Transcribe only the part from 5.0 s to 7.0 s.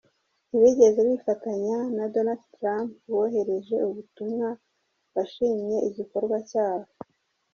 washimye "igikorwa cyabo.